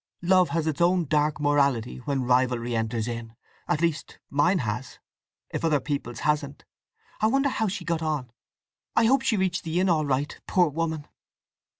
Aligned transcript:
Love 0.23 0.49
has 0.49 0.65
its 0.65 0.81
own 0.81 1.05
dark 1.05 1.39
morality 1.39 1.97
when 1.97 2.23
rivalry 2.23 2.75
enters 2.75 3.07
in—at 3.07 3.81
least, 3.81 4.17
mine 4.31 4.57
has, 4.57 4.97
if 5.51 5.63
other 5.63 5.79
people's 5.79 6.21
hasn't… 6.21 6.65
I 7.21 7.27
wonder 7.27 7.49
how 7.49 7.67
she 7.67 7.85
got 7.85 8.01
on? 8.01 8.31
I 8.95 9.05
hope 9.05 9.21
she 9.21 9.37
reached 9.37 9.63
the 9.63 9.79
inn 9.79 9.89
all 9.89 10.07
right, 10.07 10.35
poor 10.47 10.69
woman." 10.69 11.07